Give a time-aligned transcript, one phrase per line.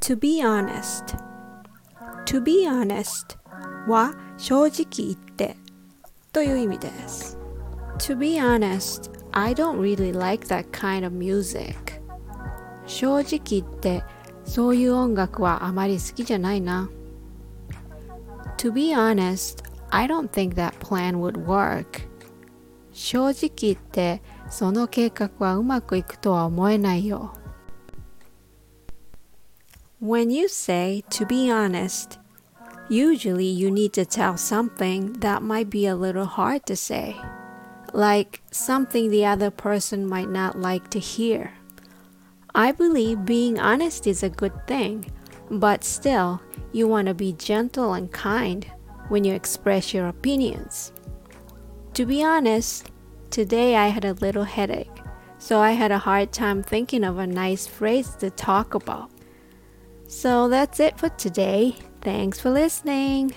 [0.00, 1.16] To be honest
[2.26, 3.38] To be honest
[3.86, 5.56] は正直言って
[6.32, 7.38] という意味です
[7.98, 12.00] To be honest I don't really like that kind of music
[12.86, 14.02] 正直言って
[14.44, 16.90] そういう音楽はあまり好きじゃないな
[18.58, 22.08] To be honest I don't think that plan would work
[22.94, 27.34] 正直言ってその計画はうまくいくとは思えないよ
[30.02, 32.20] When you say to be honest
[32.90, 37.14] Usually, you need to tell something that might be a little hard to say,
[37.92, 41.52] like something the other person might not like to hear.
[42.52, 45.12] I believe being honest is a good thing,
[45.48, 48.68] but still, you want to be gentle and kind
[49.08, 50.90] when you express your opinions.
[51.94, 52.90] To be honest,
[53.31, 55.01] today I had a little headache,
[55.37, 59.11] so I had a hard time thinking of a nice phrase to talk about.
[60.07, 61.75] So that's it for today.
[62.01, 63.33] Thanks for listening.